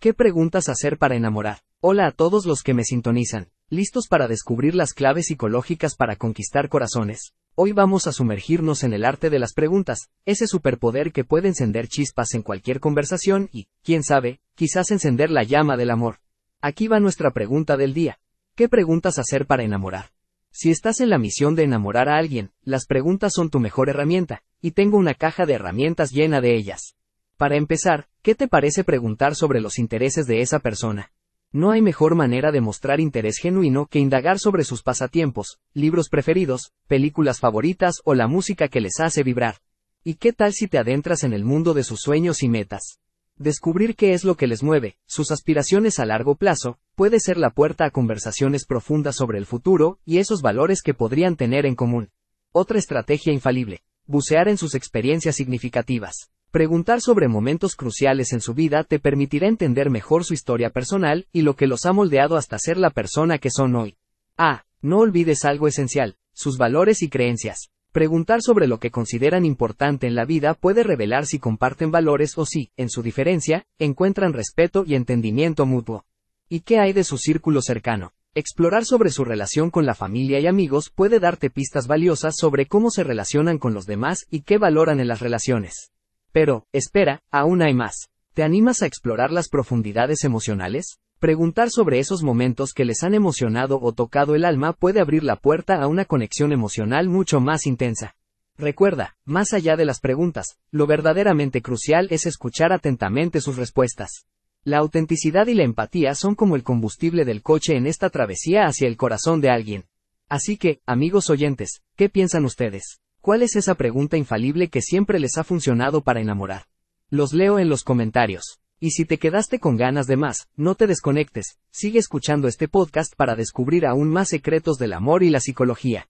[0.00, 1.58] ¿Qué preguntas hacer para enamorar?
[1.82, 6.70] Hola a todos los que me sintonizan, listos para descubrir las claves psicológicas para conquistar
[6.70, 7.34] corazones.
[7.54, 11.86] Hoy vamos a sumergirnos en el arte de las preguntas, ese superpoder que puede encender
[11.86, 16.20] chispas en cualquier conversación y, quién sabe, quizás encender la llama del amor.
[16.62, 18.20] Aquí va nuestra pregunta del día.
[18.54, 20.12] ¿Qué preguntas hacer para enamorar?
[20.50, 24.44] Si estás en la misión de enamorar a alguien, las preguntas son tu mejor herramienta,
[24.62, 26.96] y tengo una caja de herramientas llena de ellas.
[27.40, 31.10] Para empezar, ¿qué te parece preguntar sobre los intereses de esa persona?
[31.52, 36.74] No hay mejor manera de mostrar interés genuino que indagar sobre sus pasatiempos, libros preferidos,
[36.86, 39.62] películas favoritas o la música que les hace vibrar.
[40.04, 43.00] ¿Y qué tal si te adentras en el mundo de sus sueños y metas?
[43.36, 47.48] Descubrir qué es lo que les mueve, sus aspiraciones a largo plazo, puede ser la
[47.48, 52.10] puerta a conversaciones profundas sobre el futuro y esos valores que podrían tener en común.
[52.52, 53.80] Otra estrategia infalible.
[54.04, 56.30] Bucear en sus experiencias significativas.
[56.50, 61.42] Preguntar sobre momentos cruciales en su vida te permitirá entender mejor su historia personal y
[61.42, 63.98] lo que los ha moldeado hasta ser la persona que son hoy.
[64.36, 64.64] A.
[64.82, 67.70] No olvides algo esencial, sus valores y creencias.
[67.92, 72.44] Preguntar sobre lo que consideran importante en la vida puede revelar si comparten valores o
[72.44, 76.04] si, en su diferencia, encuentran respeto y entendimiento mutuo.
[76.48, 78.12] ¿Y qué hay de su círculo cercano?
[78.34, 82.90] Explorar sobre su relación con la familia y amigos puede darte pistas valiosas sobre cómo
[82.90, 85.92] se relacionan con los demás y qué valoran en las relaciones.
[86.32, 88.08] Pero, espera, aún hay más.
[88.34, 90.98] ¿Te animas a explorar las profundidades emocionales?
[91.18, 95.36] Preguntar sobre esos momentos que les han emocionado o tocado el alma puede abrir la
[95.36, 98.14] puerta a una conexión emocional mucho más intensa.
[98.56, 104.26] Recuerda, más allá de las preguntas, lo verdaderamente crucial es escuchar atentamente sus respuestas.
[104.64, 108.86] La autenticidad y la empatía son como el combustible del coche en esta travesía hacia
[108.86, 109.84] el corazón de alguien.
[110.28, 113.00] Así que, amigos oyentes, ¿qué piensan ustedes?
[113.22, 116.64] ¿Cuál es esa pregunta infalible que siempre les ha funcionado para enamorar?
[117.10, 118.60] Los leo en los comentarios.
[118.78, 123.14] Y si te quedaste con ganas de más, no te desconectes, sigue escuchando este podcast
[123.14, 126.08] para descubrir aún más secretos del amor y la psicología.